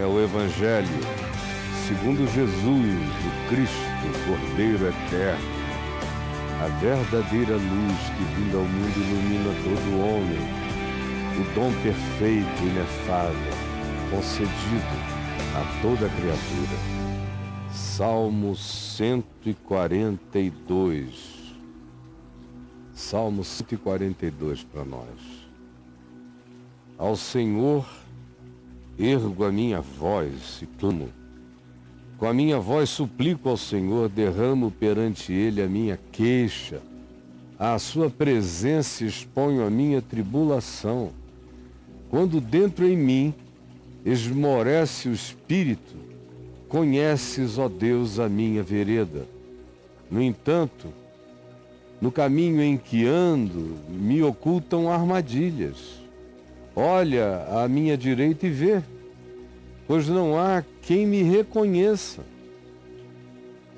é 0.00 0.04
o 0.04 0.20
Evangelho, 0.20 0.88
segundo 1.86 2.26
Jesus, 2.32 2.64
o 2.64 3.48
Cristo, 3.48 3.76
Cordeiro 4.26 4.88
Eterno, 4.88 5.54
a 6.62 6.66
verdadeira 6.80 7.54
luz 7.54 8.10
que 8.16 8.24
vindo 8.34 8.56
ao 8.56 8.64
mundo 8.64 8.96
ilumina 8.96 9.52
todo 9.62 10.00
homem, 10.00 10.42
o 11.38 11.44
dom 11.54 11.70
perfeito 11.82 12.62
e 12.62 12.66
inefável, 12.66 13.54
concedido 14.10 15.14
a 15.54 15.62
toda 15.80 16.08
criatura. 16.08 16.76
Salmo 17.70 18.56
142. 18.56 21.54
Salmo 22.92 23.44
142 23.44 24.64
para 24.64 24.84
nós. 24.84 25.44
Ao 26.96 27.16
Senhor 27.16 27.84
ergo 28.98 29.44
a 29.44 29.52
minha 29.52 29.80
voz 29.80 30.60
e 30.62 30.66
clamo. 30.66 31.08
Com 32.16 32.26
a 32.26 32.34
minha 32.34 32.58
voz 32.58 32.90
suplico 32.90 33.48
ao 33.48 33.56
Senhor, 33.56 34.08
derramo 34.08 34.70
perante 34.70 35.32
Ele 35.32 35.60
a 35.60 35.66
minha 35.66 35.98
queixa. 36.12 36.80
À 37.58 37.78
sua 37.78 38.08
presença 38.08 39.04
exponho 39.04 39.66
a 39.66 39.70
minha 39.70 40.00
tribulação. 40.00 41.10
Quando 42.08 42.40
dentro 42.40 42.86
em 42.86 42.96
mim 42.96 43.34
esmorece 44.04 45.08
o 45.08 45.12
espírito, 45.12 45.96
conheces, 46.68 47.58
ó 47.58 47.68
Deus, 47.68 48.18
a 48.18 48.28
minha 48.28 48.62
vereda. 48.62 49.26
No 50.10 50.22
entanto, 50.22 50.88
no 52.00 52.12
caminho 52.12 52.62
em 52.62 52.76
que 52.76 53.06
ando, 53.06 53.76
me 53.88 54.22
ocultam 54.22 54.90
armadilhas 54.90 56.04
Olha 56.76 57.46
à 57.50 57.68
minha 57.68 57.96
direita 57.96 58.46
e 58.48 58.50
vê, 58.50 58.82
pois 59.86 60.08
não 60.08 60.38
há 60.38 60.64
quem 60.82 61.06
me 61.06 61.22
reconheça. 61.22 62.22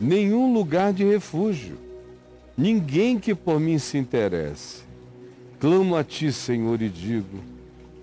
Nenhum 0.00 0.52
lugar 0.52 0.92
de 0.92 1.04
refúgio, 1.04 1.78
ninguém 2.56 3.18
que 3.18 3.34
por 3.34 3.58
mim 3.58 3.78
se 3.78 3.96
interesse. 3.96 4.84
Clamo 5.58 5.96
a 5.96 6.04
ti, 6.04 6.32
Senhor, 6.32 6.82
e 6.82 6.88
digo: 6.88 7.38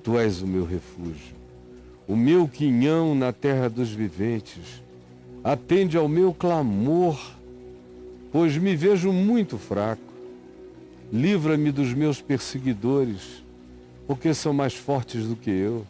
Tu 0.03 0.17
és 0.17 0.41
o 0.41 0.47
meu 0.47 0.65
refúgio, 0.65 1.35
o 2.07 2.15
meu 2.15 2.47
quinhão 2.47 3.13
na 3.13 3.31
terra 3.31 3.69
dos 3.69 3.91
viventes. 3.91 4.81
Atende 5.43 5.97
ao 5.97 6.07
meu 6.07 6.33
clamor, 6.33 7.19
pois 8.31 8.57
me 8.57 8.75
vejo 8.75 9.11
muito 9.11 9.57
fraco. 9.57 10.01
Livra-me 11.11 11.69
dos 11.69 11.93
meus 11.93 12.21
perseguidores 12.21 13.43
porque 14.07 14.33
são 14.33 14.53
mais 14.53 14.73
fortes 14.73 15.25
do 15.25 15.35
que 15.35 15.49
eu. 15.49 15.85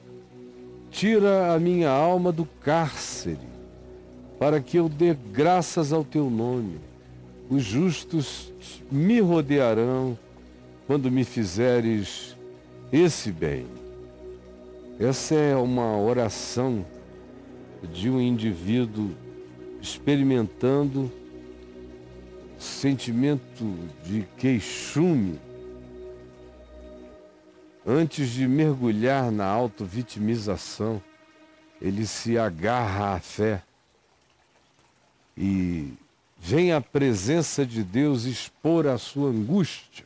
Tira 0.93 1.51
a 1.51 1.59
minha 1.59 1.89
alma 1.89 2.31
do 2.31 2.45
cárcere, 2.45 3.39
para 4.37 4.61
que 4.61 4.77
eu 4.77 4.87
dê 4.87 5.17
graças 5.33 5.91
ao 5.91 6.03
teu 6.03 6.29
nome. 6.29 6.79
Os 7.49 7.63
justos 7.63 8.53
me 8.91 9.19
rodearão 9.19 10.15
quando 10.85 11.09
me 11.09 11.23
fizeres 11.23 12.37
esse 12.91 13.31
bem. 13.31 13.65
Essa 14.99 15.33
é 15.33 15.55
uma 15.55 15.97
oração 15.97 16.85
de 17.91 18.07
um 18.07 18.21
indivíduo 18.21 19.09
experimentando 19.81 21.11
sentimento 22.59 23.65
de 24.05 24.27
queixume 24.37 25.39
Antes 27.85 28.29
de 28.29 28.47
mergulhar 28.47 29.29
na 29.29 29.45
auto-vitimização, 29.45 31.01
ele 31.81 32.07
se 32.07 32.37
agarra 32.37 33.15
à 33.15 33.19
fé 33.19 33.61
e 35.37 35.91
vem 36.39 36.71
à 36.71 36.79
presença 36.79 37.65
de 37.65 37.83
Deus 37.83 38.23
expor 38.23 38.87
a 38.87 38.97
sua 38.97 39.29
angústia. 39.29 40.05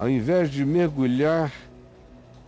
Ao 0.00 0.10
invés 0.10 0.50
de 0.50 0.64
mergulhar 0.64 1.52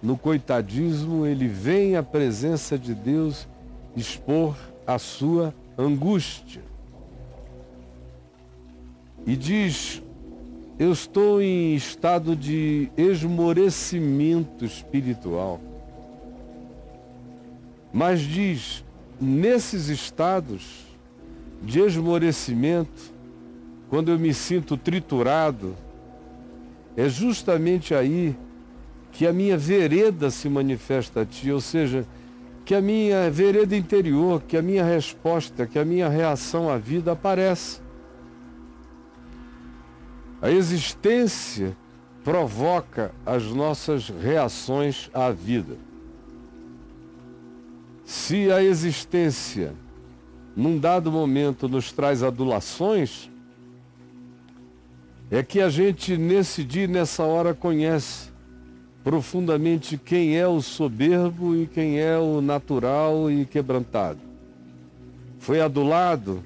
no 0.03 0.19
coitadismo, 0.19 1.25
ele 1.25 1.47
vem 1.47 1.95
à 1.95 2.03
presença 2.03 2.77
de 2.77 2.95
Deus 2.95 3.47
expor 3.95 4.57
a 4.85 4.99
sua 4.99 5.55
angústia. 5.79 6.63
E 9.25 9.37
diz 9.37 10.03
eu 10.81 10.93
estou 10.93 11.43
em 11.43 11.75
estado 11.75 12.35
de 12.35 12.91
esmorecimento 12.97 14.65
espiritual. 14.65 15.61
Mas 17.93 18.21
diz, 18.21 18.83
nesses 19.21 19.89
estados 19.89 20.87
de 21.63 21.81
esmorecimento, 21.81 23.13
quando 23.91 24.11
eu 24.11 24.19
me 24.19 24.33
sinto 24.33 24.75
triturado, 24.75 25.77
é 26.97 27.11
justamente 27.11 27.95
aí 27.95 28.35
que 29.13 29.27
a 29.27 29.35
minha 29.35 29.59
vereda 29.59 30.31
se 30.31 30.49
manifesta 30.49 31.21
a 31.21 31.27
ti, 31.27 31.53
ou 31.53 31.61
seja, 31.61 32.07
que 32.65 32.75
a 32.75 32.81
minha 32.81 33.31
vereda 33.31 33.77
interior, 33.77 34.43
que 34.49 34.57
a 34.57 34.63
minha 34.63 34.85
resposta, 34.85 35.67
que 35.67 35.79
a 35.79 35.85
minha 35.85 36.09
reação 36.09 36.71
à 36.71 36.79
vida 36.79 37.13
aparece. 37.13 37.83
A 40.43 40.51
existência 40.51 41.77
provoca 42.25 43.13
as 43.27 43.45
nossas 43.45 44.09
reações 44.09 45.11
à 45.13 45.31
vida. 45.31 45.77
Se 48.05 48.51
a 48.51 48.63
existência, 48.63 49.75
num 50.57 50.79
dado 50.79 51.13
momento, 51.13 51.69
nos 51.69 51.93
traz 51.93 52.23
adulações, 52.23 53.31
é 55.31 55.43
que 55.43 55.61
a 55.61 55.69
gente, 55.69 56.17
nesse 56.17 56.65
dia 56.65 56.89
nessa 56.89 57.23
hora, 57.23 57.55
conhece 57.55 58.31
profundamente 59.05 59.97
quem 59.97 60.37
é 60.37 60.47
o 60.47 60.61
soberbo 60.61 61.55
e 61.55 61.67
quem 61.67 62.01
é 62.01 62.19
o 62.19 62.41
natural 62.41 63.31
e 63.31 63.45
quebrantado. 63.45 64.19
Foi 65.39 65.61
adulado, 65.61 66.43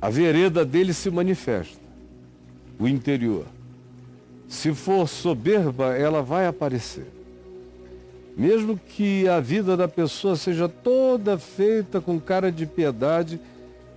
a 0.00 0.08
vereda 0.08 0.64
dele 0.64 0.92
se 0.92 1.10
manifesta 1.10 1.80
o 2.78 2.86
interior. 2.86 3.46
Se 4.46 4.72
for 4.72 5.08
soberba, 5.08 5.96
ela 5.96 6.22
vai 6.22 6.46
aparecer. 6.46 7.06
Mesmo 8.36 8.78
que 8.78 9.28
a 9.28 9.40
vida 9.40 9.76
da 9.76 9.88
pessoa 9.88 10.36
seja 10.36 10.68
toda 10.68 11.36
feita 11.36 12.00
com 12.00 12.20
cara 12.20 12.52
de 12.52 12.64
piedade, 12.64 13.40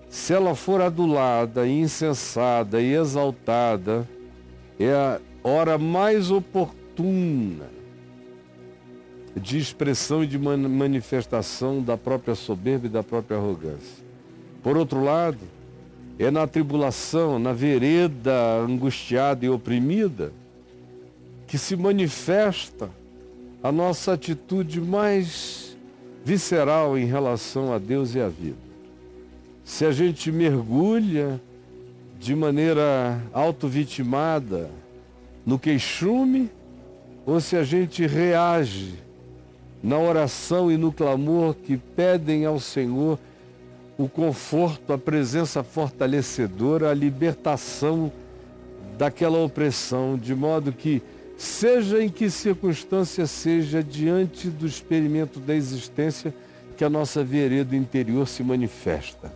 se 0.10 0.34
ela 0.34 0.56
for 0.56 0.82
adulada, 0.82 1.68
insensada 1.68 2.82
e 2.82 2.94
exaltada, 2.94 4.10
é 4.80 4.92
a 4.92 5.20
hora 5.44 5.78
mais 5.78 6.32
oportuna 6.32 7.70
de 9.40 9.58
expressão 9.58 10.24
e 10.24 10.28
de 10.28 10.38
manifestação 10.38 11.82
da 11.82 11.96
própria 11.96 12.36
soberba 12.36 12.88
e 12.88 12.90
da 12.90 13.04
própria 13.04 13.38
arrogância. 13.38 14.04
Por 14.62 14.76
outro 14.76 15.04
lado, 15.04 15.40
é 16.20 16.30
na 16.30 16.46
tribulação, 16.48 17.40
na 17.40 17.54
vereda 17.54 18.58
angustiada 18.60 19.46
e 19.46 19.50
oprimida, 19.50 20.32
que 21.48 21.58
se 21.58 21.76
manifesta 21.76 22.90
a 23.64 23.72
nossa 23.72 24.14
atitude 24.14 24.80
mais 24.80 25.76
visceral 26.24 26.98
em 26.98 27.06
relação 27.06 27.74
a 27.74 27.78
Deus 27.78 28.16
e 28.16 28.20
à 28.20 28.28
vida. 28.28 28.58
Se 29.64 29.86
a 29.86 29.92
gente 29.92 30.32
mergulha 30.32 31.42
de 32.20 32.36
maneira 32.36 33.22
auto-vitimada 33.34 34.70
no 35.46 35.58
queixume, 35.58 36.50
ou 37.26 37.40
se 37.40 37.56
a 37.56 37.64
gente 37.64 38.06
reage 38.06 38.94
na 39.84 39.98
oração 39.98 40.72
e 40.72 40.78
no 40.78 40.92
clamor 40.92 41.56
que 41.56 41.78
pedem 41.78 42.46
ao 42.46 42.60
Senhor 42.60 43.18
o 44.02 44.10
conforto, 44.10 44.94
a 44.94 44.98
presença 44.98 45.64
fortalecedora, 45.64 46.90
a 46.90 46.94
libertação 46.94 48.12
daquela 48.98 49.38
opressão, 49.38 50.18
de 50.18 50.34
modo 50.34 50.74
que, 50.74 51.04
seja 51.38 52.04
em 52.04 52.10
que 52.10 52.28
circunstância 52.30 53.28
seja, 53.28 53.84
diante 53.84 54.48
do 54.48 54.66
experimento 54.66 55.40
da 55.40 55.54
existência, 55.54 56.34
que 56.76 56.84
a 56.84 56.90
nossa 56.90 57.24
vereda 57.24 57.76
interior 57.76 58.28
se 58.28 58.42
manifesta. 58.42 59.32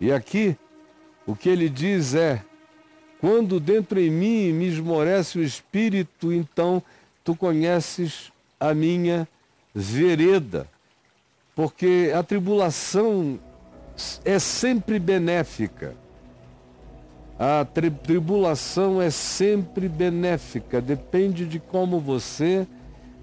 E 0.00 0.10
aqui, 0.10 0.56
o 1.24 1.36
que 1.36 1.48
ele 1.48 1.68
diz 1.68 2.12
é: 2.12 2.42
quando 3.20 3.60
dentro 3.60 4.00
em 4.00 4.10
mim 4.10 4.52
me 4.52 4.66
esmorece 4.66 5.38
o 5.38 5.44
espírito, 5.44 6.32
então 6.32 6.82
tu 7.22 7.36
conheces 7.36 8.32
a 8.58 8.74
minha 8.74 9.28
vereda 9.72 10.68
porque 11.54 12.12
a 12.14 12.22
tribulação 12.22 13.38
é 14.24 14.38
sempre 14.38 14.98
benéfica. 14.98 15.94
A 17.38 17.64
tri 17.64 17.90
tribulação 17.90 19.02
é 19.02 19.10
sempre 19.10 19.88
benéfica, 19.88 20.80
depende 20.80 21.46
de 21.46 21.58
como 21.58 21.98
você 21.98 22.66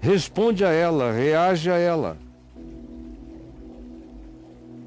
responde 0.00 0.64
a 0.64 0.70
ela, 0.70 1.12
reage 1.12 1.70
a 1.70 1.78
ela. 1.78 2.18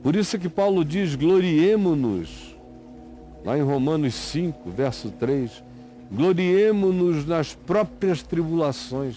Por 0.04 0.16
isso 0.16 0.38
que 0.38 0.48
Paulo 0.48 0.86
diz: 0.86 1.16
gloriemo-nos, 1.16 2.56
lá 3.44 3.58
em 3.58 3.64
Romanos 3.64 4.14
5, 4.14 4.70
verso 4.70 5.10
3, 5.10 5.64
gloriemo-nos 6.12 7.26
nas 7.26 7.56
próprias 7.56 8.22
tribulações, 8.22 9.16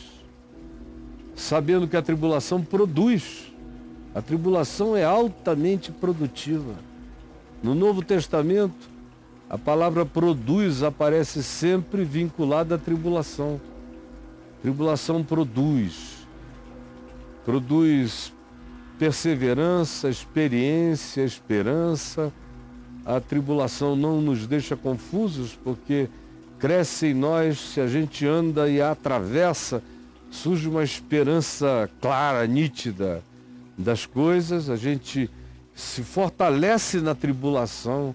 sabendo 1.37 1.87
que 1.87 1.99
a 1.99 2.03
tribulação 2.03 2.63
produz, 2.63 3.53
a 4.15 4.23
tribulação 4.23 4.97
é 4.97 5.05
altamente 5.05 5.93
produtiva. 5.93 6.75
No 7.63 7.75
Novo 7.75 8.03
Testamento, 8.03 8.89
a 9.49 9.59
palavra 9.59 10.05
produz 10.05 10.83
aparece 10.83 11.43
sempre 11.43 12.05
vinculada 12.05 12.77
à 12.77 12.79
tribulação. 12.79 13.61
Tribulação 14.63 15.23
produz, 15.23 16.27
produz 17.45 18.33
perseverança, 18.99 20.09
experiência, 20.09 21.23
esperança. 21.23 22.33
A 23.05 23.21
tribulação 23.21 23.95
não 23.95 24.21
nos 24.21 24.47
deixa 24.47 24.77
confusos, 24.77 25.57
porque 25.63 26.09
cresce 26.59 27.09
em 27.09 27.15
nós, 27.15 27.59
se 27.59 27.81
a 27.81 27.87
gente 27.87 28.27
anda 28.27 28.69
e 28.69 28.81
a 28.81 28.91
atravessa, 28.91 29.83
surge 30.31 30.69
uma 30.69 30.83
esperança 30.83 31.89
clara, 32.01 32.47
nítida 32.47 33.23
das 33.79 34.05
coisas, 34.05 34.69
a 34.69 34.77
gente 34.77 35.31
se 35.73 36.03
fortalece 36.03 37.01
na 37.01 37.15
tribulação 37.15 38.13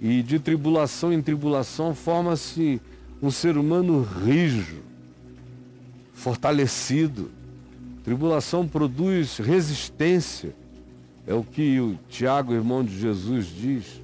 e 0.00 0.22
de 0.22 0.38
tribulação 0.38 1.10
em 1.10 1.22
tribulação 1.22 1.94
forma-se 1.94 2.78
um 3.22 3.30
ser 3.30 3.56
humano 3.56 4.02
rijo, 4.02 4.82
fortalecido. 6.12 7.30
Tribulação 8.04 8.68
produz 8.68 9.38
resistência. 9.38 10.54
É 11.26 11.34
o 11.34 11.42
que 11.42 11.80
o 11.80 11.98
Tiago, 12.08 12.52
irmão 12.52 12.84
de 12.84 12.98
Jesus, 12.98 13.46
diz. 13.46 14.00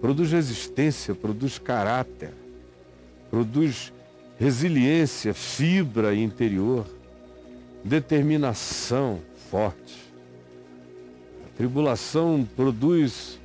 Produz 0.00 0.32
resistência, 0.32 1.14
produz 1.14 1.58
caráter, 1.58 2.32
produz 3.30 3.92
resiliência, 4.38 5.34
fibra 5.34 6.14
interior, 6.14 6.86
determinação 7.84 9.20
forte. 9.50 9.94
A 11.46 11.56
tribulação 11.56 12.46
produz 12.56 13.38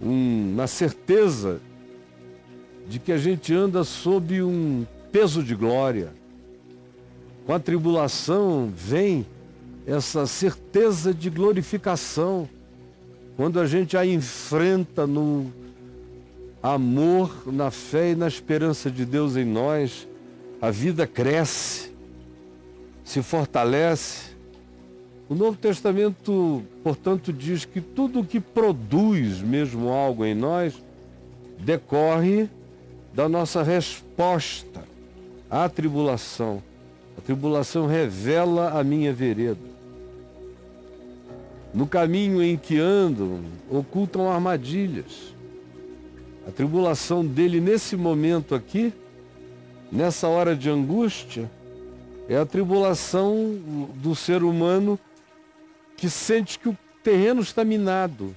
um, 0.00 0.52
uma 0.54 0.66
certeza 0.66 1.60
de 2.88 2.98
que 2.98 3.12
a 3.12 3.18
gente 3.18 3.54
anda 3.54 3.84
sob 3.84 4.42
um 4.42 4.86
peso 5.10 5.42
de 5.42 5.54
glória 5.54 6.12
com 7.48 7.54
a 7.54 7.58
tribulação 7.58 8.70
vem 8.76 9.24
essa 9.86 10.26
certeza 10.26 11.14
de 11.14 11.30
glorificação. 11.30 12.46
Quando 13.38 13.58
a 13.58 13.66
gente 13.66 13.96
a 13.96 14.04
enfrenta 14.04 15.06
no 15.06 15.50
amor, 16.62 17.50
na 17.50 17.70
fé 17.70 18.10
e 18.10 18.14
na 18.14 18.28
esperança 18.28 18.90
de 18.90 19.06
Deus 19.06 19.34
em 19.34 19.46
nós, 19.46 20.06
a 20.60 20.70
vida 20.70 21.06
cresce, 21.06 21.90
se 23.02 23.22
fortalece. 23.22 24.27
O 25.28 25.34
Novo 25.34 25.58
Testamento, 25.58 26.62
portanto, 26.82 27.32
diz 27.34 27.66
que 27.66 27.82
tudo 27.82 28.24
que 28.24 28.40
produz 28.40 29.42
mesmo 29.42 29.90
algo 29.90 30.24
em 30.24 30.34
nós 30.34 30.82
decorre 31.58 32.48
da 33.12 33.28
nossa 33.28 33.62
resposta 33.62 34.82
à 35.50 35.68
tribulação. 35.68 36.62
A 37.18 37.20
tribulação 37.20 37.86
revela 37.86 38.78
a 38.78 38.82
minha 38.82 39.12
vereda. 39.12 39.68
No 41.74 41.86
caminho 41.86 42.42
em 42.42 42.56
que 42.56 42.78
andam, 42.78 43.40
ocultam 43.70 44.30
armadilhas. 44.30 45.34
A 46.46 46.50
tribulação 46.50 47.26
dele 47.26 47.60
nesse 47.60 47.96
momento 47.96 48.54
aqui, 48.54 48.94
nessa 49.92 50.26
hora 50.26 50.56
de 50.56 50.70
angústia, 50.70 51.50
é 52.26 52.38
a 52.38 52.46
tribulação 52.46 53.58
do 53.96 54.14
ser 54.14 54.42
humano 54.42 54.98
que 55.98 56.08
sente 56.08 56.58
que 56.60 56.68
o 56.68 56.78
terreno 57.02 57.42
está 57.42 57.64
minado 57.64 58.34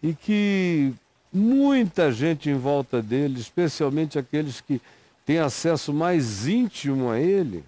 e 0.00 0.14
que 0.14 0.94
muita 1.32 2.12
gente 2.12 2.48
em 2.48 2.56
volta 2.56 3.02
dele, 3.02 3.40
especialmente 3.40 4.18
aqueles 4.18 4.60
que 4.60 4.80
tem 5.26 5.40
acesso 5.40 5.92
mais 5.92 6.46
íntimo 6.46 7.10
a 7.10 7.18
ele, 7.18 7.64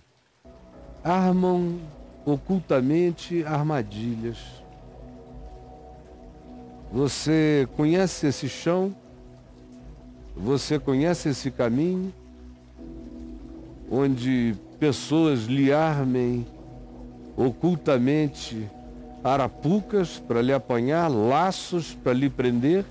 armam 1.02 1.80
ocultamente 2.24 3.44
armadilhas. 3.44 4.38
Você 6.92 7.68
conhece 7.76 8.28
esse 8.28 8.48
chão? 8.48 8.94
Você 10.36 10.78
conhece 10.78 11.30
esse 11.30 11.50
caminho? 11.50 12.14
Onde 13.90 14.54
pessoas 14.78 15.44
lhe 15.44 15.72
armem 15.72 16.46
ocultamente 17.36 18.68
arapucas 19.26 20.22
para 20.26 20.40
lhe 20.40 20.52
apanhar, 20.52 21.08
laços 21.08 21.96
para 22.02 22.12
lhe 22.12 22.30
prender? 22.30 22.84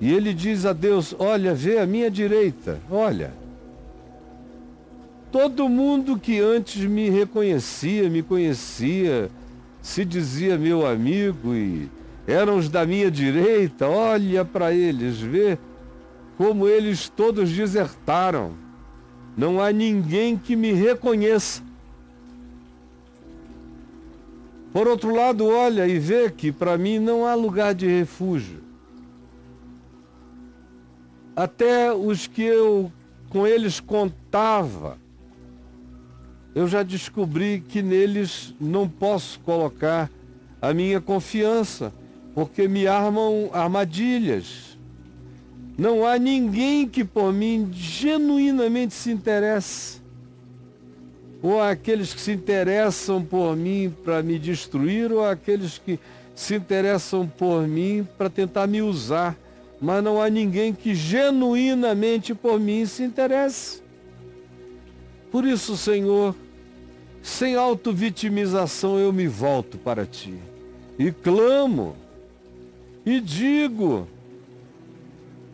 E 0.00 0.12
ele 0.12 0.34
diz 0.34 0.66
a 0.66 0.72
Deus: 0.72 1.14
Olha, 1.18 1.54
vê 1.54 1.78
a 1.78 1.86
minha 1.86 2.10
direita, 2.10 2.78
olha. 2.90 3.32
Todo 5.32 5.68
mundo 5.68 6.18
que 6.18 6.40
antes 6.40 6.82
me 6.84 7.10
reconhecia, 7.10 8.08
me 8.08 8.22
conhecia, 8.22 9.28
se 9.82 10.04
dizia 10.04 10.56
meu 10.56 10.86
amigo 10.86 11.54
e 11.54 11.88
eram 12.26 12.56
os 12.56 12.68
da 12.68 12.84
minha 12.86 13.10
direita, 13.10 13.86
olha 13.86 14.44
para 14.44 14.72
eles, 14.72 15.18
vê 15.18 15.58
como 16.36 16.68
eles 16.68 17.08
todos 17.08 17.50
desertaram. 17.50 18.52
Não 19.36 19.60
há 19.60 19.70
ninguém 19.70 20.36
que 20.36 20.56
me 20.56 20.72
reconheça. 20.72 21.62
Por 24.76 24.86
outro 24.86 25.14
lado, 25.14 25.46
olha 25.46 25.88
e 25.88 25.98
vê 25.98 26.30
que 26.30 26.52
para 26.52 26.76
mim 26.76 26.98
não 26.98 27.24
há 27.24 27.34
lugar 27.34 27.74
de 27.74 27.86
refúgio 27.86 28.60
até 31.34 31.94
os 31.94 32.26
que 32.26 32.42
eu 32.42 32.92
com 33.30 33.46
eles 33.46 33.80
contava, 33.80 34.98
eu 36.54 36.68
já 36.68 36.82
descobri 36.82 37.64
que 37.66 37.80
neles 37.80 38.54
não 38.60 38.86
posso 38.86 39.40
colocar 39.40 40.10
a 40.60 40.74
minha 40.74 41.00
confiança, 41.00 41.90
porque 42.34 42.68
me 42.68 42.86
armam 42.86 43.48
armadilhas. 43.54 44.78
Não 45.78 46.04
há 46.04 46.18
ninguém 46.18 46.86
que 46.86 47.02
por 47.02 47.32
mim 47.32 47.70
genuinamente 47.72 48.92
se 48.92 49.10
interesse. 49.10 50.02
Ou 51.42 51.60
aqueles 51.60 52.14
que 52.14 52.20
se 52.20 52.32
interessam 52.32 53.22
por 53.22 53.56
mim 53.56 53.94
para 54.04 54.22
me 54.22 54.38
destruir, 54.38 55.12
ou 55.12 55.24
aqueles 55.24 55.78
que 55.78 55.98
se 56.34 56.54
interessam 56.54 57.26
por 57.26 57.66
mim 57.66 58.06
para 58.16 58.28
tentar 58.28 58.66
me 58.66 58.82
usar 58.82 59.36
mas 59.80 60.02
não 60.02 60.20
há 60.20 60.30
ninguém 60.30 60.72
que 60.72 60.94
genuinamente 60.94 62.34
por 62.34 62.58
mim 62.58 62.86
se 62.86 63.02
interesse. 63.02 63.82
Por 65.30 65.44
isso, 65.44 65.76
Senhor, 65.76 66.34
sem 67.22 67.56
autovitimização 67.56 68.98
eu 68.98 69.12
me 69.12 69.26
volto 69.26 69.76
para 69.76 70.06
ti 70.06 70.34
e 70.98 71.12
clamo 71.12 71.96
e 73.04 73.20
digo, 73.20 74.08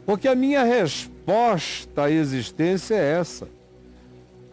porque 0.07 0.29
a 0.29 0.35
minha 0.35 0.63
resposta 0.63 2.05
à 2.05 2.11
existência 2.11 2.95
é 2.95 3.19
essa. 3.19 3.49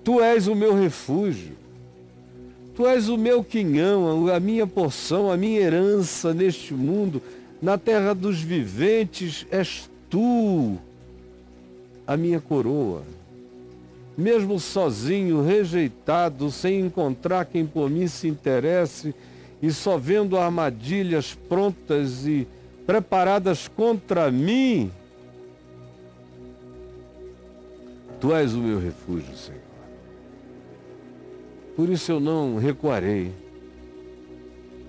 Tu 0.03 0.21
és 0.21 0.47
o 0.47 0.55
meu 0.55 0.73
refúgio. 0.73 1.57
Tu 2.75 2.87
és 2.87 3.09
o 3.09 3.17
meu 3.17 3.43
quinhão, 3.43 4.27
a 4.33 4.39
minha 4.39 4.65
porção, 4.65 5.29
a 5.29 5.35
minha 5.35 5.59
herança 5.59 6.33
neste 6.33 6.73
mundo 6.73 7.21
na 7.61 7.77
terra 7.77 8.13
dos 8.13 8.41
viventes 8.41 9.45
és 9.51 9.89
tu 10.09 10.77
a 12.07 12.15
minha 12.15 12.39
coroa. 12.39 13.03
Mesmo 14.17 14.59
sozinho, 14.59 15.43
rejeitado, 15.43 16.49
sem 16.51 16.79
encontrar 16.79 17.45
quem 17.45 17.65
por 17.65 17.89
mim 17.89 18.07
se 18.07 18.27
interesse 18.27 19.13
e 19.61 19.71
só 19.71 19.97
vendo 19.97 20.37
armadilhas 20.37 21.37
prontas 21.47 22.25
e 22.25 22.47
preparadas 22.85 23.67
contra 23.67 24.31
mim, 24.31 24.91
tu 28.19 28.33
és 28.33 28.53
o 28.53 28.57
meu 28.57 28.79
refúgio, 28.79 29.35
Senhor. 29.37 29.68
Por 31.79 31.87
isso 31.87 32.11
eu 32.11 32.19
não 32.19 32.57
recuarei. 32.57 33.33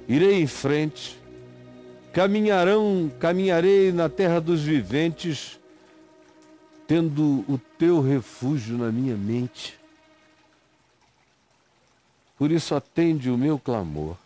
Irei 0.09 0.42
em 0.42 0.47
frente 0.49 1.16
Caminharão, 2.12 3.09
caminharei 3.20 3.92
na 3.92 4.09
terra 4.09 4.40
dos 4.40 4.62
viventes, 4.62 5.61
tendo 6.88 7.44
o 7.49 7.61
teu 7.78 8.00
refúgio 8.02 8.76
na 8.76 8.90
minha 8.90 9.16
mente. 9.16 9.78
Por 12.37 12.50
isso 12.50 12.75
atende 12.75 13.30
o 13.30 13.38
meu 13.38 13.56
clamor. 13.56 14.16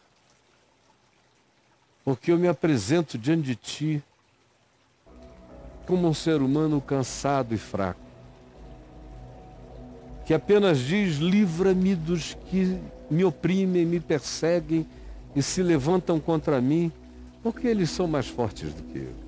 Porque 2.02 2.32
eu 2.32 2.38
me 2.38 2.48
apresento 2.48 3.18
diante 3.18 3.42
de 3.42 3.56
ti 3.56 4.02
como 5.86 6.08
um 6.08 6.14
ser 6.14 6.40
humano 6.40 6.80
cansado 6.80 7.54
e 7.54 7.58
fraco, 7.58 8.00
que 10.24 10.34
apenas 10.34 10.78
diz: 10.78 11.16
livra-me 11.16 11.94
dos 11.94 12.36
que 12.50 12.78
me 13.10 13.24
oprimem, 13.24 13.84
me 13.84 14.00
perseguem 14.00 14.86
e 15.34 15.42
se 15.42 15.62
levantam 15.62 16.18
contra 16.18 16.60
mim, 16.60 16.90
porque 17.42 17.66
eles 17.66 17.90
são 17.90 18.06
mais 18.06 18.26
fortes 18.26 18.72
do 18.72 18.82
que 18.84 18.98
eu. 18.98 19.24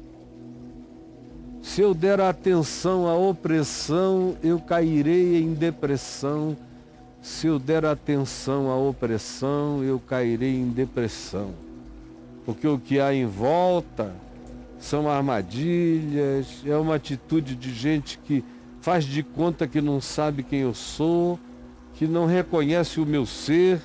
Se 1.62 1.80
eu 1.80 1.92
der 1.92 2.20
atenção 2.20 3.08
à 3.08 3.16
opressão, 3.16 4.36
eu 4.42 4.58
cairei 4.60 5.42
em 5.42 5.52
depressão. 5.52 6.56
Se 7.20 7.48
eu 7.48 7.58
der 7.58 7.84
atenção 7.84 8.70
à 8.70 8.76
opressão, 8.76 9.82
eu 9.82 9.98
cairei 9.98 10.54
em 10.54 10.68
depressão. 10.68 11.50
Porque 12.44 12.68
o 12.68 12.78
que 12.78 13.00
há 13.00 13.12
em 13.12 13.26
volta 13.26 14.14
são 14.78 15.10
armadilhas, 15.10 16.62
é 16.64 16.76
uma 16.76 16.94
atitude 16.94 17.56
de 17.56 17.74
gente 17.74 18.18
que 18.18 18.44
faz 18.86 19.04
de 19.04 19.20
conta 19.20 19.66
que 19.66 19.80
não 19.80 20.00
sabe 20.00 20.44
quem 20.44 20.60
eu 20.60 20.72
sou, 20.72 21.40
que 21.94 22.06
não 22.06 22.24
reconhece 22.24 23.00
o 23.00 23.04
meu 23.04 23.26
ser, 23.26 23.80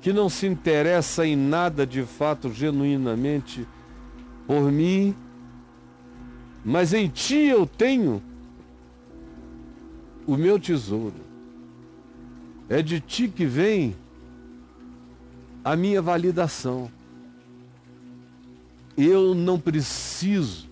que 0.00 0.12
não 0.12 0.28
se 0.28 0.46
interessa 0.46 1.26
em 1.26 1.34
nada 1.34 1.84
de 1.84 2.04
fato 2.04 2.52
genuinamente 2.52 3.66
por 4.46 4.70
mim 4.70 5.16
mas 6.64 6.94
em 6.94 7.08
ti 7.08 7.34
eu 7.34 7.66
tenho 7.66 8.22
o 10.24 10.36
meu 10.36 10.60
tesouro. 10.60 11.26
É 12.68 12.80
de 12.82 13.00
ti 13.00 13.26
que 13.26 13.46
vem 13.46 13.96
a 15.64 15.74
minha 15.74 16.00
validação. 16.00 16.88
Eu 18.96 19.34
não 19.34 19.58
preciso 19.58 20.68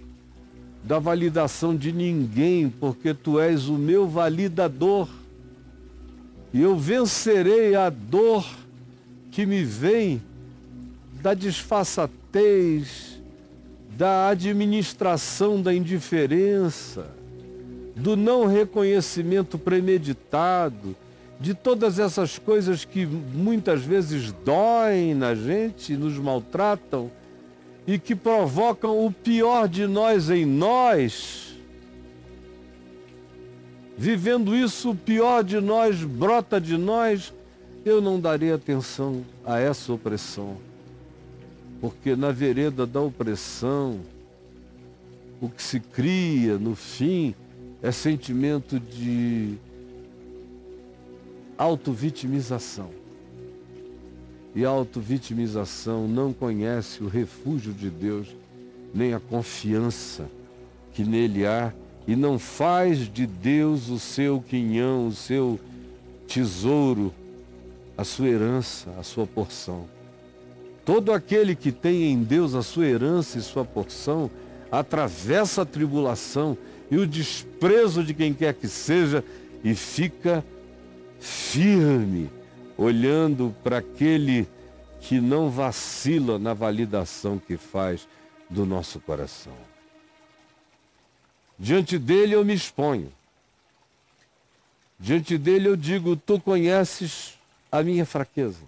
da 0.84 0.98
validação 0.98 1.74
de 1.74 1.90
ninguém, 1.90 2.68
porque 2.68 3.14
tu 3.14 3.40
és 3.40 3.68
o 3.68 3.74
meu 3.74 4.06
validador. 4.06 5.08
E 6.52 6.60
eu 6.60 6.76
vencerei 6.76 7.74
a 7.74 7.88
dor 7.88 8.46
que 9.32 9.46
me 9.46 9.64
vem 9.64 10.22
da 11.22 11.32
disfarçatez, 11.32 13.18
da 13.96 14.28
administração 14.28 15.60
da 15.60 15.72
indiferença, 15.72 17.06
do 17.96 18.14
não 18.14 18.46
reconhecimento 18.46 19.58
premeditado, 19.58 20.94
de 21.40 21.54
todas 21.54 21.98
essas 21.98 22.38
coisas 22.38 22.84
que 22.84 23.06
muitas 23.06 23.82
vezes 23.82 24.32
doem 24.44 25.14
na 25.14 25.34
gente, 25.34 25.96
nos 25.96 26.18
maltratam 26.18 27.10
e 27.86 27.98
que 27.98 28.14
provocam 28.14 29.04
o 29.04 29.12
pior 29.12 29.68
de 29.68 29.86
nós 29.86 30.30
em 30.30 30.44
nós. 30.44 31.54
Vivendo 33.96 34.56
isso, 34.56 34.90
o 34.90 34.96
pior 34.96 35.44
de 35.44 35.60
nós 35.60 36.02
brota 36.02 36.60
de 36.60 36.76
nós. 36.76 37.32
Eu 37.84 38.00
não 38.00 38.18
darei 38.18 38.52
atenção 38.52 39.24
a 39.44 39.58
essa 39.58 39.92
opressão. 39.92 40.56
Porque 41.80 42.16
na 42.16 42.32
vereda 42.32 42.86
da 42.86 43.00
opressão, 43.00 44.00
o 45.40 45.48
que 45.48 45.62
se 45.62 45.78
cria 45.78 46.58
no 46.58 46.74
fim 46.74 47.34
é 47.82 47.92
sentimento 47.92 48.80
de 48.80 49.56
autovitimização. 51.58 53.03
E 54.54 54.64
autovitimização 54.64 56.06
não 56.06 56.32
conhece 56.32 57.02
o 57.02 57.08
refúgio 57.08 57.72
de 57.72 57.90
Deus, 57.90 58.28
nem 58.94 59.12
a 59.12 59.20
confiança 59.20 60.28
que 60.92 61.02
nele 61.02 61.44
há, 61.44 61.72
e 62.06 62.14
não 62.14 62.38
faz 62.38 63.12
de 63.12 63.26
Deus 63.26 63.88
o 63.88 63.98
seu 63.98 64.40
quinhão, 64.40 65.08
o 65.08 65.12
seu 65.12 65.58
tesouro, 66.28 67.12
a 67.96 68.04
sua 68.04 68.28
herança, 68.28 68.90
a 68.98 69.02
sua 69.02 69.26
porção. 69.26 69.86
Todo 70.84 71.12
aquele 71.12 71.56
que 71.56 71.72
tem 71.72 72.12
em 72.12 72.22
Deus 72.22 72.54
a 72.54 72.62
sua 72.62 72.86
herança 72.86 73.38
e 73.38 73.42
sua 73.42 73.64
porção, 73.64 74.30
atravessa 74.70 75.62
a 75.62 75.66
tribulação 75.66 76.56
e 76.90 76.96
o 76.96 77.06
desprezo 77.06 78.02
de 78.02 78.12
quem 78.12 78.34
quer 78.34 78.54
que 78.54 78.68
seja 78.68 79.24
e 79.62 79.74
fica 79.74 80.44
firme, 81.18 82.28
olhando 82.76 83.54
para 83.62 83.78
aquele 83.78 84.48
que 85.00 85.20
não 85.20 85.50
vacila 85.50 86.38
na 86.38 86.54
validação 86.54 87.38
que 87.38 87.56
faz 87.56 88.08
do 88.48 88.64
nosso 88.64 88.98
coração. 89.00 89.52
Diante 91.58 91.98
dele 91.98 92.34
eu 92.34 92.44
me 92.44 92.54
exponho. 92.54 93.12
Diante 94.98 95.36
dele 95.36 95.68
eu 95.68 95.76
digo: 95.76 96.16
Tu 96.16 96.40
conheces 96.40 97.38
a 97.70 97.82
minha 97.82 98.06
fraqueza. 98.06 98.62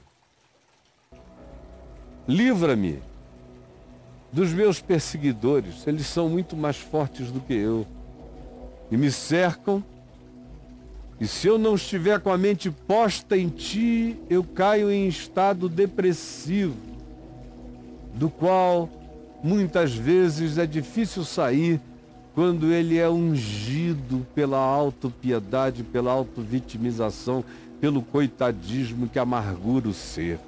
Livra-me 2.28 3.00
dos 4.32 4.52
meus 4.52 4.80
perseguidores, 4.80 5.86
eles 5.86 6.06
são 6.06 6.28
muito 6.28 6.56
mais 6.56 6.76
fortes 6.76 7.30
do 7.30 7.40
que 7.40 7.54
eu. 7.54 7.86
E 8.90 8.96
me 8.96 9.10
cercam, 9.10 9.82
e 11.18 11.26
se 11.26 11.46
eu 11.46 11.58
não 11.58 11.76
estiver 11.76 12.20
com 12.20 12.30
a 12.30 12.37
mente 12.37 12.70
posta 12.70 13.37
em 13.37 13.49
ti, 13.49 14.16
eu 14.28 14.44
caio 14.44 14.90
em 14.90 15.08
estado 15.08 15.68
depressivo, 15.68 16.76
do 18.14 18.28
qual 18.28 18.88
muitas 19.42 19.94
vezes 19.94 20.58
é 20.58 20.66
difícil 20.66 21.25
sair 21.25 21.80
quando 22.35 22.70
ele 22.70 22.99
é 22.99 23.08
ungido 23.08 24.26
pela 24.35 24.58
autopiedade, 24.58 25.82
pela 25.82 26.12
autovitimização, 26.12 27.42
pelo 27.80 28.02
coitadismo 28.02 29.08
que 29.08 29.18
amargura 29.18 29.88
o 29.88 29.94
ser. 29.94 30.38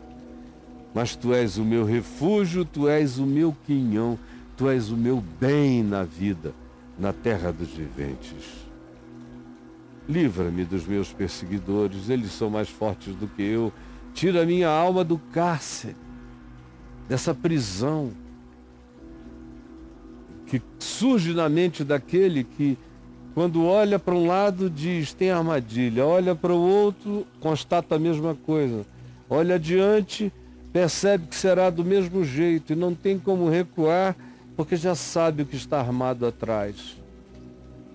Mas 0.93 1.17
tu 1.17 1.33
és 1.33 1.57
o 1.57 1.65
meu 1.65 1.87
refúgio, 1.87 2.65
tu 2.65 2.89
és 2.89 3.19
o 3.19 3.25
meu 3.25 3.57
quinhão, 3.67 4.19
tu 4.55 4.69
és 4.69 4.91
o 4.91 4.97
meu 4.97 5.23
bem 5.41 5.83
na 5.83 6.03
vida, 6.03 6.53
na 6.99 7.13
terra 7.13 7.51
dos 7.51 7.69
viventes. 7.69 8.68
Livra-me 10.09 10.65
dos 10.65 10.87
meus 10.87 11.13
perseguidores, 11.13 12.09
eles 12.09 12.33
são 12.33 12.49
mais 12.49 12.69
fortes 12.69 13.15
do 13.15 13.29
que 13.29 13.43
eu. 13.43 13.73
Tira 14.15 14.47
minha 14.47 14.69
alma 14.69 15.05
do 15.05 15.19
cárcere, 15.19 15.95
dessa 17.09 17.35
prisão 17.35 18.11
que 20.47 20.63
surge 20.79 21.35
na 21.35 21.49
mente 21.49 21.85
daquele 21.85 22.43
que, 22.43 22.79
quando 23.35 23.65
olha 23.65 23.99
para 23.99 24.15
um 24.15 24.27
lado, 24.27 24.71
diz 24.71 25.13
tem 25.13 25.31
armadilha, 25.31 26.07
olha 26.07 26.35
para 26.35 26.55
o 26.55 26.59
outro, 26.59 27.27
constata 27.39 27.97
a 27.97 27.99
mesma 27.99 28.35
coisa, 28.35 28.87
olha 29.29 29.57
adiante, 29.57 30.33
percebe 30.73 31.27
que 31.27 31.37
será 31.37 31.69
do 31.69 31.85
mesmo 31.85 32.25
jeito 32.25 32.73
e 32.73 32.77
não 32.77 32.95
tem 32.95 33.19
como 33.19 33.49
recuar 33.49 34.17
porque 34.57 34.75
já 34.75 34.95
sabe 34.95 35.43
o 35.43 35.47
que 35.47 35.55
está 35.55 35.79
armado 35.79 36.27
atrás. 36.27 36.97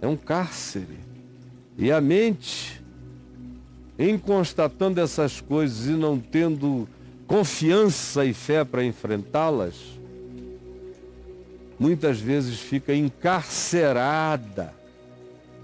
É 0.02 0.08
um 0.08 0.16
cárcere. 0.16 0.98
E 1.78 1.92
a 1.92 2.00
mente, 2.00 2.82
em 3.98 4.18
constatando 4.18 5.02
essas 5.02 5.42
coisas 5.42 5.88
e 5.88 5.92
não 5.92 6.20
tendo 6.20 6.88
confiança 7.26 8.26
e 8.26 8.34
fé 8.34 8.64
para 8.64 8.84
enfrentá-las, 8.84 9.76
muitas 11.80 12.20
vezes 12.20 12.60
fica 12.60 12.94
encarcerada 12.94 14.74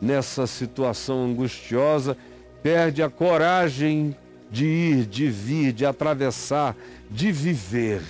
nessa 0.01 0.47
situação 0.47 1.25
angustiosa, 1.25 2.17
perde 2.63 3.03
a 3.03 3.09
coragem 3.09 4.15
de 4.49 4.65
ir, 4.65 5.05
de 5.05 5.29
vir, 5.29 5.73
de 5.73 5.85
atravessar, 5.85 6.75
de 7.09 7.31
viver. 7.31 8.01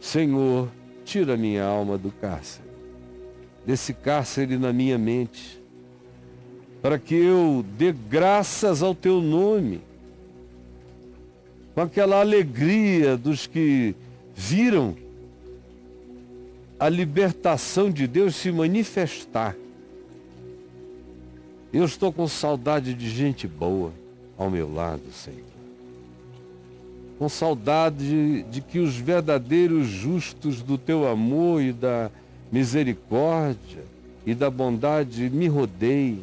Senhor, 0.00 0.68
tira 1.04 1.36
minha 1.36 1.64
alma 1.64 1.96
do 1.96 2.10
cárcere, 2.10 2.68
desse 3.64 3.94
cárcere 3.94 4.58
na 4.58 4.72
minha 4.72 4.98
mente, 4.98 5.61
para 6.82 6.98
que 6.98 7.14
eu 7.14 7.64
dê 7.78 7.92
graças 7.92 8.82
ao 8.82 8.92
teu 8.92 9.20
nome, 9.22 9.80
com 11.74 11.80
aquela 11.80 12.20
alegria 12.20 13.16
dos 13.16 13.46
que 13.46 13.94
viram 14.34 14.96
a 16.78 16.88
libertação 16.88 17.88
de 17.88 18.08
Deus 18.08 18.34
se 18.34 18.50
manifestar. 18.50 19.54
Eu 21.72 21.84
estou 21.84 22.12
com 22.12 22.26
saudade 22.26 22.92
de 22.92 23.08
gente 23.08 23.46
boa 23.46 23.92
ao 24.36 24.50
meu 24.50 24.70
lado, 24.70 25.12
Senhor. 25.12 25.40
Com 27.18 27.28
saudade 27.28 28.42
de 28.42 28.60
que 28.60 28.80
os 28.80 28.96
verdadeiros 28.96 29.86
justos 29.86 30.60
do 30.60 30.76
teu 30.76 31.08
amor 31.08 31.62
e 31.62 31.72
da 31.72 32.10
misericórdia 32.50 33.84
e 34.26 34.34
da 34.34 34.50
bondade 34.50 35.30
me 35.30 35.46
rodeiem. 35.46 36.20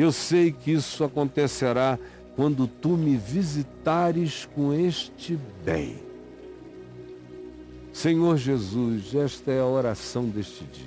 Eu 0.00 0.12
sei 0.12 0.50
que 0.50 0.70
isso 0.70 1.04
acontecerá 1.04 1.98
quando 2.34 2.66
tu 2.66 2.96
me 2.96 3.18
visitares 3.18 4.48
com 4.54 4.72
este 4.72 5.38
bem. 5.62 5.98
Senhor 7.92 8.38
Jesus, 8.38 9.14
esta 9.14 9.52
é 9.52 9.60
a 9.60 9.66
oração 9.66 10.24
deste 10.24 10.64
dia. 10.64 10.86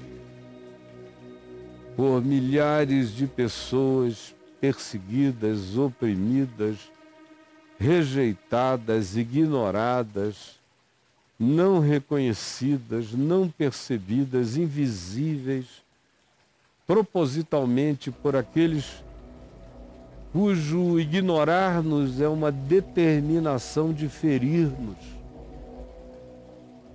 Por 1.95 2.25
milhares 2.25 3.15
de 3.15 3.27
pessoas 3.27 4.33
perseguidas, 4.59 5.77
oprimidas, 5.77 6.77
rejeitadas, 7.77 9.15
ignoradas, 9.15 10.59
não 11.37 11.79
reconhecidas, 11.79 13.11
não 13.11 13.47
percebidas, 13.47 14.57
invisíveis, 14.57 15.82
propositalmente 16.85 18.11
por 18.11 18.35
aqueles 18.35 19.03
cujo 20.31 20.99
ignorar-nos 20.99 22.19
é 22.19 22.27
uma 22.27 22.51
determinação 22.51 23.93
de 23.93 24.09
ferir-nos. 24.09 24.97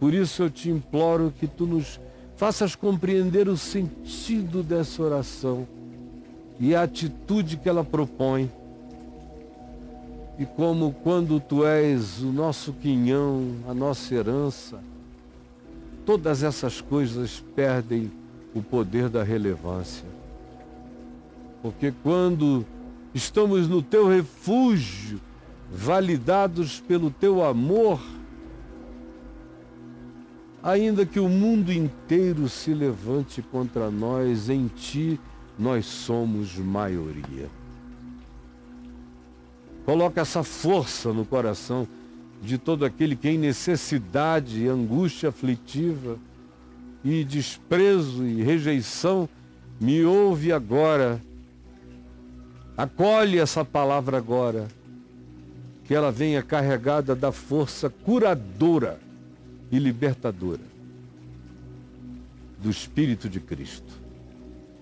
Por 0.00 0.12
isso 0.12 0.42
eu 0.42 0.50
te 0.50 0.70
imploro 0.70 1.32
que 1.38 1.46
tu 1.46 1.64
nos 1.64 2.00
faças 2.36 2.74
compreender 2.74 3.48
o 3.48 3.56
sentido 3.56 4.62
dessa 4.62 5.02
oração 5.02 5.66
e 6.58 6.74
a 6.74 6.82
atitude 6.82 7.56
que 7.56 7.68
ela 7.68 7.84
propõe 7.84 8.50
e 10.38 10.46
como 10.46 10.92
quando 11.02 11.40
tu 11.40 11.66
és 11.66 12.20
o 12.20 12.32
nosso 12.32 12.72
quinhão, 12.72 13.56
a 13.68 13.74
nossa 13.74 14.14
herança, 14.14 14.78
todas 16.06 16.44
essas 16.44 16.80
coisas 16.80 17.42
perdem 17.56 18.10
o 18.54 18.62
poder 18.62 19.08
da 19.08 19.22
relevância. 19.22 20.06
Porque 21.62 21.92
quando 22.02 22.64
estamos 23.14 23.68
no 23.68 23.82
teu 23.82 24.08
refúgio, 24.08 25.20
validados 25.72 26.80
pelo 26.80 27.10
teu 27.10 27.44
amor, 27.44 28.00
ainda 30.62 31.04
que 31.04 31.20
o 31.20 31.28
mundo 31.28 31.72
inteiro 31.72 32.48
se 32.48 32.72
levante 32.72 33.42
contra 33.42 33.90
nós, 33.90 34.48
em 34.48 34.68
ti 34.68 35.20
nós 35.58 35.86
somos 35.86 36.56
maioria. 36.56 37.48
Coloca 39.84 40.20
essa 40.20 40.42
força 40.42 41.12
no 41.12 41.24
coração 41.24 41.88
de 42.42 42.58
todo 42.58 42.84
aquele 42.84 43.16
que 43.16 43.28
em 43.28 43.38
necessidade, 43.38 44.68
angústia 44.68 45.30
aflitiva 45.30 46.18
e 47.04 47.24
desprezo 47.24 48.26
e 48.26 48.42
rejeição 48.42 49.28
me 49.80 50.04
ouve 50.04 50.52
agora. 50.52 51.20
Acolhe 52.76 53.38
essa 53.38 53.64
palavra 53.64 54.16
agora. 54.18 54.68
Que 55.84 55.94
ela 55.94 56.12
venha 56.12 56.42
carregada 56.42 57.14
da 57.14 57.32
força 57.32 57.88
curadora 57.88 59.00
e 59.70 59.78
libertadora 59.78 60.60
do 62.62 62.68
Espírito 62.68 63.28
de 63.28 63.40
Cristo. 63.40 63.98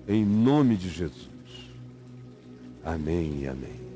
Em 0.09 0.25
nome 0.25 0.77
de 0.77 0.89
Jesus. 0.89 1.29
Amém 2.85 3.43
e 3.43 3.49
amém. 3.49 3.96